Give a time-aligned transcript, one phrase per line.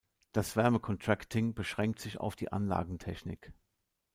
[0.31, 3.53] Das Wärme-Contracting beschränkt sich auf die Anlagentechnik.